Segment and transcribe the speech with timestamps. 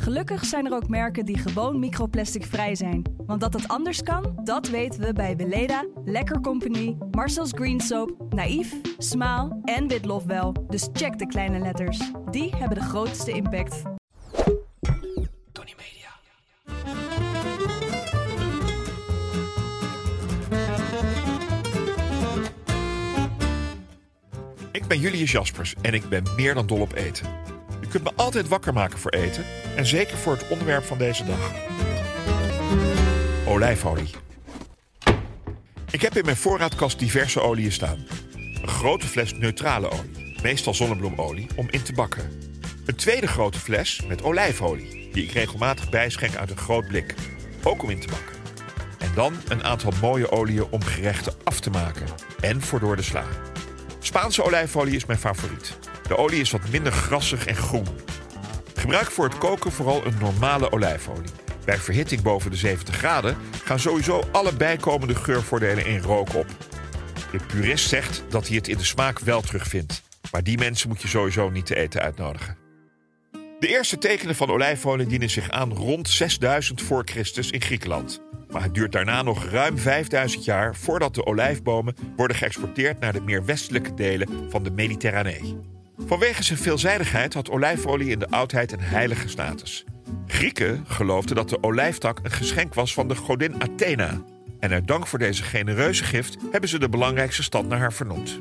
[0.00, 3.02] Gelukkig zijn er ook merken die gewoon microplastic vrij zijn.
[3.16, 8.34] Want dat het anders kan, dat weten we bij Weleda, Lekker Company, Marcel's Green Soap,
[8.34, 10.66] Naïef, Smaal en Witlof wel.
[10.68, 12.12] Dus check de kleine letters.
[12.30, 13.82] Die hebben de grootste impact.
[15.52, 16.08] Tony Media.
[24.72, 27.59] Ik ben Julius Jaspers en ik ben meer dan dol op eten.
[27.90, 29.44] Kunt me altijd wakker maken voor eten
[29.76, 31.52] en zeker voor het onderwerp van deze dag.
[33.46, 34.10] Olijfolie.
[35.90, 38.06] Ik heb in mijn voorraadkast diverse oliën staan.
[38.62, 42.30] Een grote fles neutrale olie, meestal zonnebloemolie, om in te bakken.
[42.86, 47.14] Een tweede grote fles met olijfolie, die ik regelmatig bijschenk uit een groot blik,
[47.62, 48.36] ook om in te bakken.
[48.98, 52.06] En dan een aantal mooie oliën om gerechten af te maken
[52.40, 53.24] en voor door de sla.
[53.98, 55.78] Spaanse olijfolie is mijn favoriet.
[56.10, 57.86] De olie is wat minder grassig en groen.
[58.74, 61.30] Gebruik voor het koken vooral een normale olijfolie.
[61.64, 66.46] Bij verhitting boven de 70 graden gaan sowieso alle bijkomende geurvoordelen in rook op.
[67.32, 70.02] De purist zegt dat hij het in de smaak wel terugvindt.
[70.30, 72.56] Maar die mensen moet je sowieso niet te eten uitnodigen.
[73.60, 78.22] De eerste tekenen van olijfolie dienen zich aan rond 6000 voor Christus in Griekenland.
[78.48, 83.20] Maar het duurt daarna nog ruim 5000 jaar voordat de olijfbomen worden geëxporteerd naar de
[83.20, 85.78] meer westelijke delen van de Mediterranee.
[86.06, 89.84] Vanwege zijn veelzijdigheid had olijfolie in de oudheid een heilige status.
[90.26, 94.22] Grieken geloofden dat de olijftak een geschenk was van de godin Athena.
[94.58, 98.40] En uit dank voor deze genereuze gift hebben ze de belangrijkste stad naar haar vernoemd.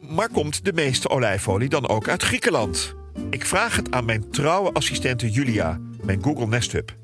[0.00, 2.94] Maar komt de meeste olijfolie dan ook uit Griekenland?
[3.30, 6.96] Ik vraag het aan mijn trouwe assistente Julia, mijn Google Nest Hub.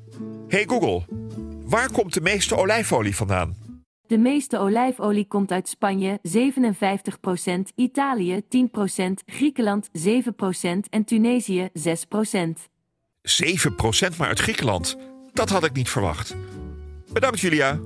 [0.47, 1.05] Hey Google,
[1.65, 3.58] waar komt de meeste olijfolie vandaan?
[4.09, 8.45] De meeste olijfolie komt uit Spanje 57%, Italië 10%,
[9.25, 9.91] Griekenland 7%
[10.89, 11.79] en Tunesië 6%.
[14.13, 14.97] 7% maar uit Griekenland.
[15.33, 16.35] Dat had ik niet verwacht.
[17.13, 17.79] Bedankt Julia.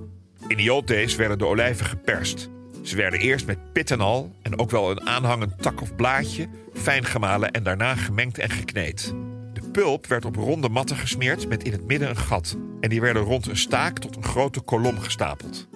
[0.48, 2.50] In days werden de olijven geperst.
[2.82, 6.48] Ze werden eerst met pit en al en ook wel een aanhangend tak of blaadje
[6.74, 9.14] fijn gemalen en daarna gemengd en gekneed.
[9.54, 12.58] De pulp werd op ronde matten gesmeerd met in het midden een gat.
[12.80, 15.72] En die werden rond een staak tot een grote kolom gestapeld.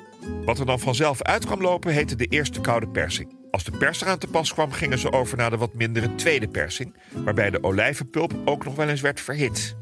[0.46, 3.36] Wat er dan vanzelf uit kwam lopen heette de eerste koude persing.
[3.52, 6.48] Als de pers eraan te pas kwam, gingen ze over naar de wat mindere tweede
[6.48, 9.76] persing, waarbij de olijvenpulp ook nog wel eens werd verhit.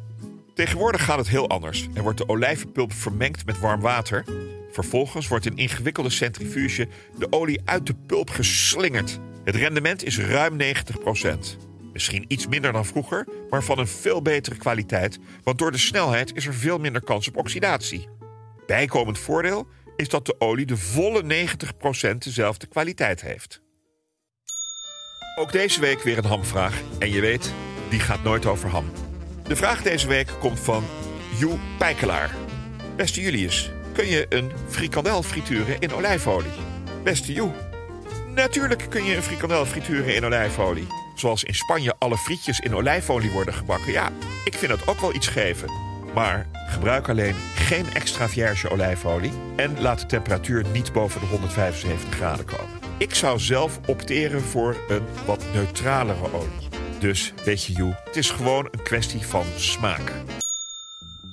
[0.53, 4.23] Tegenwoordig gaat het heel anders en wordt de olijvenpulp vermengd met warm water.
[4.71, 9.19] Vervolgens wordt in ingewikkelde centrifuge de olie uit de pulp geslingerd.
[9.43, 10.65] Het rendement is ruim 90%.
[11.93, 16.35] Misschien iets minder dan vroeger, maar van een veel betere kwaliteit, want door de snelheid
[16.35, 18.07] is er veel minder kans op oxidatie.
[18.67, 21.47] Bijkomend voordeel is dat de olie de volle
[22.13, 23.61] 90% dezelfde kwaliteit heeft.
[25.35, 26.81] Ook deze week weer een hamvraag.
[26.99, 27.53] En je weet,
[27.89, 28.91] die gaat nooit over ham.
[29.47, 30.83] De vraag deze week komt van
[31.39, 32.35] Joe Pijkelaar.
[32.95, 36.51] Beste Julius, kun je een frikandel frituren in olijfolie?
[37.03, 37.51] Beste Joe,
[38.27, 40.87] natuurlijk kun je een frikandel frituren in olijfolie.
[41.15, 43.91] Zoals in Spanje alle frietjes in olijfolie worden gebakken.
[43.91, 44.11] Ja,
[44.43, 45.69] ik vind dat ook wel iets geven.
[46.15, 52.15] Maar gebruik alleen geen extra vierge olijfolie en laat de temperatuur niet boven de 175
[52.15, 52.79] graden komen.
[52.97, 56.69] Ik zou zelf opteren voor een wat neutralere olie.
[56.99, 60.11] Dus weet je Joe, het is gewoon een kwestie van smaak.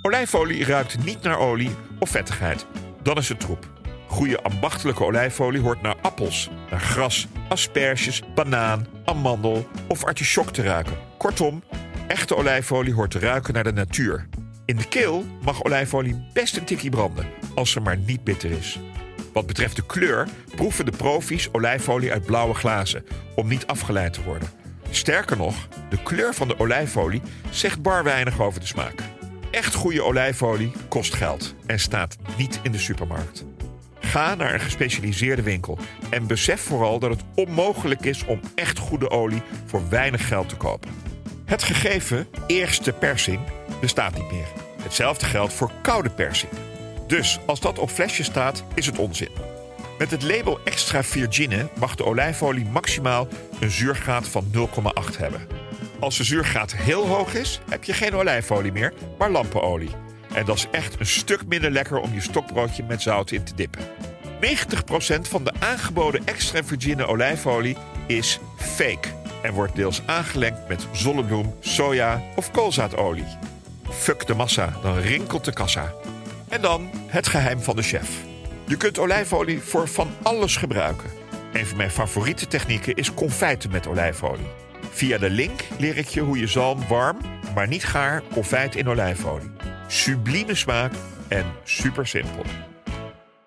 [0.03, 2.67] Olijfolie ruikt niet naar olie of vettigheid.
[3.03, 3.71] Dan is het troep.
[4.07, 10.97] Goede ambachtelijke olijfolie hoort naar appels, naar gras, asperges, banaan, amandel of artichok te ruiken.
[11.19, 11.63] Kortom,
[12.07, 14.29] echte olijfolie hoort te ruiken naar de natuur.
[14.73, 18.79] In de keel mag olijfolie best een tikkie branden, als ze maar niet bitter is.
[19.33, 23.05] Wat betreft de kleur proeven de profies olijfolie uit blauwe glazen,
[23.35, 24.49] om niet afgeleid te worden.
[24.91, 29.03] Sterker nog, de kleur van de olijfolie zegt bar weinig over de smaak.
[29.51, 33.45] Echt goede olijfolie kost geld en staat niet in de supermarkt.
[34.01, 35.79] Ga naar een gespecialiseerde winkel
[36.11, 40.57] en besef vooral dat het onmogelijk is om echt goede olie voor weinig geld te
[40.57, 40.91] kopen.
[41.45, 43.41] Het gegeven eerste persing
[43.81, 44.62] bestaat niet meer.
[44.83, 46.53] Hetzelfde geldt voor koude persing.
[47.07, 49.31] Dus als dat op flesje staat, is het onzin.
[49.99, 53.29] Met het label extra virgine mag de olijfolie maximaal
[53.61, 55.47] een zuurgraad van 0,8 hebben.
[56.01, 59.91] Als de zuurgraad heel hoog is, heb je geen olijfolie meer, maar lampenolie.
[60.35, 63.55] En dat is echt een stuk minder lekker om je stokbroodje met zout in te
[63.55, 63.81] dippen.
[64.41, 67.77] 90% van de aangeboden extra virgine olijfolie
[68.07, 69.09] is fake
[69.43, 73.27] en wordt deels aangelengd met zonnebloem, soja of koolzaadolie.
[73.93, 75.95] Fuck de massa, dan rinkelt de kassa.
[76.49, 78.11] En dan het geheim van de chef.
[78.67, 81.11] Je kunt olijfolie voor van alles gebruiken.
[81.53, 84.47] Een van mijn favoriete technieken is confijten met olijfolie.
[84.91, 87.19] Via de link leer ik je hoe je zalm warm,
[87.55, 89.51] maar niet gaar, confijt in olijfolie.
[89.89, 90.93] Sublieme smaak
[91.29, 92.43] en super simpel.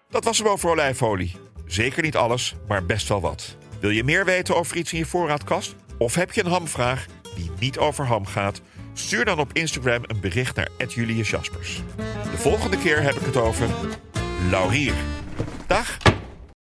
[0.10, 1.36] Dat was hem over olijfolie.
[1.66, 3.58] Zeker niet alles, maar best wel wat.
[3.80, 5.76] Wil je meer weten over iets in je voorraadkast?
[5.98, 7.06] Of heb je een hamvraag
[7.36, 8.62] die niet over ham gaat?
[8.98, 11.82] Stuur dan op Instagram een bericht naar Julius Jaspers.
[12.32, 13.70] De volgende keer heb ik het over
[14.50, 14.94] laurier.
[15.68, 15.98] Dag!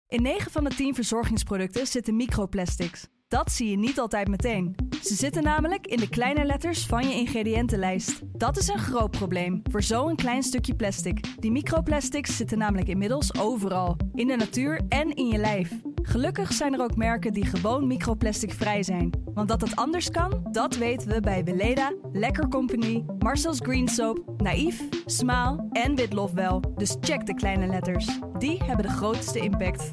[0.07, 3.07] In 9 van de 10 verzorgingsproducten zitten microplastics.
[3.27, 4.75] Dat zie je niet altijd meteen.
[5.01, 8.21] Ze zitten namelijk in de kleine letters van je ingrediëntenlijst.
[8.23, 11.25] Dat is een groot probleem voor zo'n klein stukje plastic.
[11.39, 15.71] Die microplastics zitten namelijk inmiddels overal, in de natuur en in je lijf.
[16.05, 19.09] Gelukkig zijn er ook merken die gewoon microplasticvrij zijn.
[19.33, 24.41] Want dat het anders kan, dat weten we bij Weleda, Lekker Company, Marcel's Green Soap,
[24.41, 26.59] Naïef, Smaal en Witlof wel.
[26.75, 28.19] Dus check de kleine letters.
[28.37, 29.89] Die hebben de grootste impact.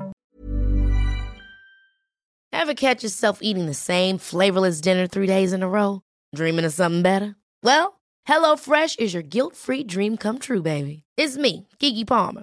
[2.49, 6.01] Ever catch yourself eating the same flavorless dinner three days in a row?
[6.31, 7.37] Dreaming of something better?
[7.61, 8.01] Well,
[8.31, 11.03] HelloFresh is your guilt-free dream come true, baby.
[11.17, 12.43] It's me, Kiki Palmer.